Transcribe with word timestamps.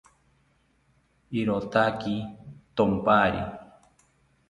Irotaki 1.39 2.17
thonpari 2.75 3.41